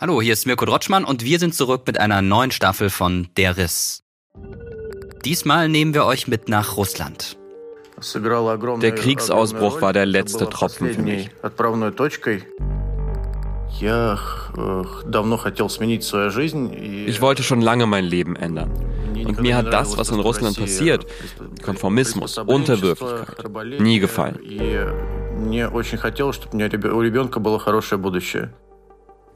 Hallo, 0.00 0.22
hier 0.22 0.32
ist 0.32 0.46
Mirko 0.46 0.64
Drotschmann 0.64 1.04
und 1.04 1.24
wir 1.24 1.40
sind 1.40 1.56
zurück 1.56 1.82
mit 1.88 1.98
einer 1.98 2.22
neuen 2.22 2.52
Staffel 2.52 2.88
von 2.88 3.26
Der 3.36 3.56
Riss. 3.56 4.04
Diesmal 5.24 5.68
nehmen 5.68 5.92
wir 5.92 6.04
euch 6.04 6.28
mit 6.28 6.48
nach 6.48 6.76
Russland. 6.76 7.36
Der 8.80 8.94
Kriegsausbruch 8.94 9.82
war 9.82 9.92
der 9.92 10.06
letzte 10.06 10.48
Tropfen 10.48 10.94
für 10.94 11.02
mich. 11.02 11.30
Ich 17.08 17.20
wollte 17.20 17.42
schon 17.42 17.60
lange 17.60 17.86
mein 17.86 18.04
Leben 18.04 18.36
ändern. 18.36 18.70
Und 19.16 19.40
mir 19.40 19.56
hat 19.56 19.72
das, 19.72 19.98
was 19.98 20.10
in 20.10 20.20
Russland 20.20 20.56
passiert, 20.56 21.06
Konformismus, 21.64 22.38
Unterwürfigkeit, 22.38 23.80
nie 23.80 23.98
gefallen. 23.98 24.38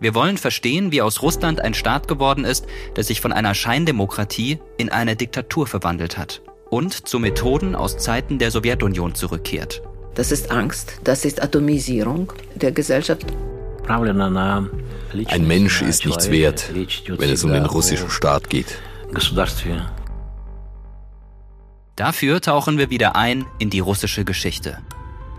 Wir 0.03 0.16
wollen 0.16 0.37
verstehen, 0.37 0.91
wie 0.91 1.00
aus 1.00 1.23
Russland 1.23 1.61
ein 1.61 1.75
Staat 1.75 2.09
geworden 2.09 2.45
ist, 2.45 2.66
der 2.97 3.05
sich 3.05 3.20
von 3.20 3.33
einer 3.33 3.55
Scheindemokratie 3.55 4.59
in 4.77 4.91
eine 4.91 5.15
Diktatur 5.15 5.69
verwandelt 5.69 6.19
hat 6.19 6.42
und 6.70 7.06
zu 7.06 7.20
Methoden 7.20 7.77
aus 7.77 7.98
Zeiten 7.98 8.41
der 8.41 8.51
Sowjetunion 8.51 9.15
zurückkehrt. 9.15 9.80
Das 10.16 10.33
ist 10.33 10.51
Angst, 10.51 10.95
das 11.05 11.25
ist 11.25 11.41
Atomisierung 11.41 12.33
der 12.56 12.73
Gesellschaft. 12.73 13.27
Ein 13.87 15.47
Mensch 15.47 15.83
ist 15.83 16.05
nichts 16.05 16.30
wert, 16.33 16.70
wenn 16.75 17.30
es 17.30 17.45
um 17.45 17.53
den 17.53 17.66
russischen 17.66 18.11
Staat 18.11 18.50
geht. 18.50 18.78
Dafür 21.95 22.41
tauchen 22.41 22.77
wir 22.77 22.91
wieder 22.91 23.14
ein 23.14 23.47
in 23.61 23.70
die 23.70 23.78
russische 23.78 24.25
Geschichte. 24.25 24.78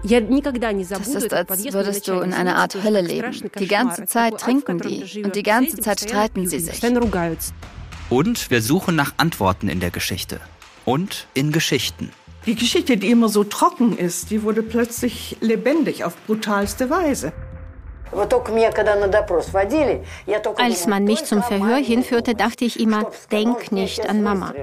Das 0.03 1.07
ist, 1.07 1.33
als 1.33 1.73
würdest 1.73 2.07
du 2.07 2.19
in 2.19 2.33
einer 2.33 2.57
Art 2.57 2.83
Hölle 2.83 3.01
leben. 3.01 3.31
Die 3.57 3.67
ganze 3.67 4.05
Zeit 4.05 4.37
trinken 4.39 4.79
die 4.79 5.23
und 5.23 5.35
die 5.35 5.43
ganze 5.43 5.77
Zeit 5.77 6.01
streiten 6.01 6.47
sie 6.47 6.59
sich. 6.59 6.81
Und 8.09 8.51
wir 8.51 8.61
suchen 8.61 8.95
nach 8.95 9.13
Antworten 9.17 9.69
in 9.69 9.79
der 9.79 9.91
Geschichte 9.91 10.39
und 10.85 11.27
in 11.33 11.51
Geschichten. 11.51 12.11
Die 12.45 12.55
Geschichte, 12.55 12.97
die 12.97 13.09
immer 13.09 13.29
so 13.29 13.45
trocken 13.45 13.97
ist, 13.97 14.29
die 14.29 14.43
wurde 14.43 14.61
plötzlich 14.61 15.37
lebendig 15.39 16.03
auf 16.03 16.13
brutalste 16.27 16.89
Weise. 16.89 17.31
Als 20.57 20.87
man 20.87 21.03
mich 21.05 21.23
zum 21.23 21.41
Verhör 21.41 21.77
hinführte, 21.77 22.35
dachte 22.35 22.65
ich 22.65 22.79
immer, 22.79 23.09
denk 23.31 23.71
nicht 23.71 24.07
an 24.07 24.21
Mama. 24.21 24.53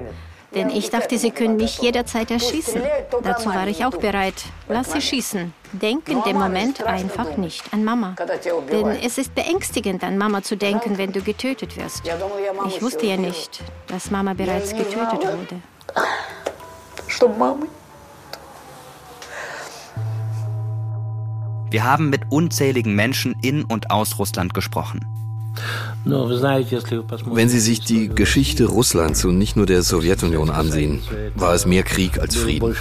Denn 0.53 0.69
ich 0.69 0.89
dachte, 0.89 1.17
sie 1.17 1.31
können 1.31 1.55
mich 1.55 1.79
jederzeit 1.79 2.29
erschießen. 2.29 2.81
Dazu 3.23 3.49
war 3.49 3.67
ich 3.67 3.85
auch 3.85 3.97
bereit. 3.97 4.33
Lass 4.67 4.91
sie 4.91 5.01
schießen. 5.01 5.53
Denk 5.71 6.09
in 6.09 6.21
dem 6.23 6.37
Moment 6.37 6.83
einfach 6.83 7.37
nicht 7.37 7.73
an 7.73 7.85
Mama. 7.85 8.15
Denn 8.69 8.87
es 8.87 9.17
ist 9.17 9.33
beängstigend, 9.33 10.03
an 10.03 10.17
Mama 10.17 10.41
zu 10.41 10.57
denken, 10.57 10.97
wenn 10.97 11.13
du 11.13 11.21
getötet 11.21 11.77
wirst. 11.77 12.03
Ich 12.67 12.81
wusste 12.81 13.05
ja 13.05 13.15
nicht, 13.15 13.63
dass 13.87 14.11
Mama 14.11 14.33
bereits 14.33 14.71
getötet 14.71 15.21
wurde. 15.23 15.61
Wir 21.69 21.85
haben 21.85 22.09
mit 22.09 22.23
unzähligen 22.29 22.95
Menschen 22.95 23.37
in 23.41 23.63
und 23.63 23.91
aus 23.91 24.19
Russland 24.19 24.53
gesprochen. 24.53 25.20
Wenn 26.05 27.49
Sie 27.49 27.59
sich 27.59 27.81
die 27.81 28.09
Geschichte 28.09 28.65
Russlands 28.65 29.25
und 29.25 29.37
nicht 29.37 29.55
nur 29.55 29.65
der 29.65 29.83
Sowjetunion 29.83 30.49
ansehen, 30.49 31.01
war 31.35 31.53
es 31.53 31.65
mehr 31.65 31.83
Krieg 31.83 32.19
als 32.19 32.35
Frieden. 32.35 32.73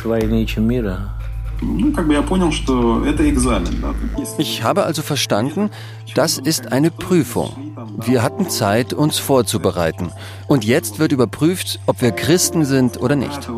Ich 4.38 4.62
habe 4.62 4.84
also 4.84 5.02
verstanden, 5.02 5.70
das 6.14 6.38
ist 6.38 6.72
eine 6.72 6.90
Prüfung. 6.90 7.76
Wir 8.06 8.22
hatten 8.22 8.48
Zeit, 8.48 8.94
uns 8.94 9.18
vorzubereiten. 9.18 10.10
Und 10.46 10.64
jetzt 10.64 10.98
wird 10.98 11.12
überprüft, 11.12 11.80
ob 11.86 12.00
wir 12.00 12.12
Christen 12.12 12.64
sind 12.64 12.98
oder 13.00 13.14
nicht. 13.16 13.48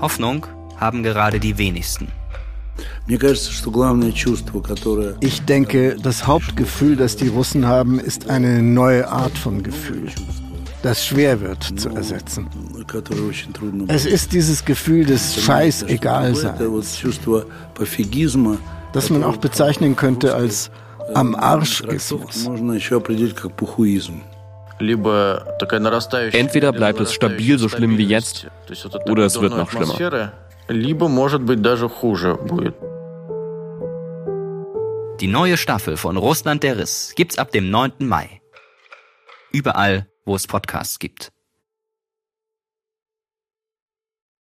Hoffnung 0.00 0.46
haben 0.76 1.02
gerade 1.02 1.40
die 1.40 1.56
wenigsten. 1.56 2.08
Ich 5.20 5.42
denke, 5.42 5.96
das 6.02 6.26
Hauptgefühl, 6.26 6.96
das 6.96 7.16
die 7.16 7.28
Russen 7.28 7.66
haben, 7.66 7.98
ist 7.98 8.28
eine 8.30 8.62
neue 8.62 9.08
Art 9.08 9.36
von 9.36 9.62
Gefühl, 9.62 10.08
das 10.82 11.04
schwer 11.04 11.40
wird 11.40 11.62
zu 11.78 11.90
ersetzen. 11.90 12.48
Es 13.88 14.06
ist 14.06 14.32
dieses 14.32 14.64
Gefühl 14.64 15.04
des 15.04 15.42
Scheißegalseins, 15.42 16.58
das 18.92 19.10
man 19.10 19.24
auch 19.24 19.36
bezeichnen 19.36 19.94
könnte 19.96 20.34
als 20.34 20.70
am 21.14 21.34
Arschismus. 21.34 22.48
Entweder 26.32 26.72
bleibt 26.72 27.00
es 27.00 27.12
stabil 27.12 27.58
so 27.58 27.68
schlimm 27.68 27.98
wie 27.98 28.04
jetzt, 28.06 28.46
oder 29.06 29.24
es 29.26 29.38
wird 29.40 29.54
noch 29.56 29.70
schlimmer. 29.70 30.32
Die 35.20 35.26
neue 35.26 35.56
Staffel 35.56 35.96
von 35.96 36.16
Russland 36.16 36.62
der 36.62 36.78
Riss 36.78 37.12
gibt's 37.16 37.38
ab 37.38 37.50
dem 37.50 37.70
9. 37.70 37.94
Mai. 37.98 38.40
Überall, 39.50 40.06
wo 40.24 40.36
es 40.36 40.46
Podcasts 40.46 41.00
gibt. 41.00 41.32